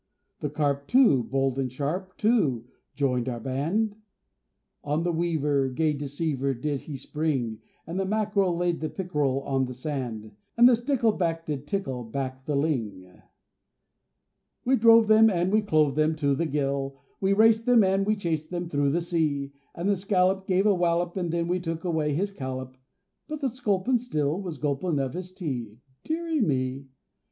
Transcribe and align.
The 0.39 0.49
Carp, 0.49 0.87
too, 0.87 1.21
bold 1.25 1.59
and 1.59 1.71
sharp, 1.71 2.17
too, 2.17 2.65
joined 2.95 3.29
our 3.29 3.39
band, 3.39 3.97
On 4.83 5.03
the 5.03 5.11
Weaver, 5.11 5.69
gay 5.69 5.93
deceiver, 5.93 6.55
did 6.55 6.79
he 6.79 6.97
spring, 6.97 7.59
And 7.85 7.99
the 7.99 8.05
Mack'rel 8.05 8.57
laid 8.57 8.79
the 8.79 8.89
Pick'rel 8.89 9.41
on 9.45 9.65
the 9.65 9.75
sand, 9.75 10.31
And 10.57 10.67
the 10.67 10.75
Stickle 10.75 11.11
back 11.11 11.45
did 11.45 11.67
tickle 11.67 12.03
back 12.03 12.45
the 12.45 12.55
Ling. 12.55 13.21
We 14.65 14.75
drove 14.75 15.05
them, 15.07 15.29
and 15.29 15.51
we 15.53 15.61
clove 15.61 15.93
them 15.93 16.15
to 16.15 16.33
the 16.33 16.47
gill, 16.47 16.99
We 17.19 17.33
raced 17.33 17.67
them 17.67 17.83
and 17.83 18.03
we 18.03 18.15
chased 18.15 18.49
them 18.49 18.69
through 18.69 18.89
the 18.89 19.01
sea; 19.01 19.53
And 19.75 19.87
the 19.87 19.95
Scallop 19.95 20.47
gave 20.47 20.65
a 20.65 20.73
wallop 20.73 21.15
when 21.15 21.47
we 21.47 21.59
took 21.59 21.83
away 21.83 22.15
his 22.15 22.31
collop, 22.31 22.75
But 23.27 23.39
the 23.39 23.49
Sculpin 23.49 23.99
still 23.99 24.41
was 24.41 24.57
gulpin' 24.57 24.97
of 24.97 25.13
his 25.13 25.31
tea,—deary 25.31 26.41
me! 26.41 26.87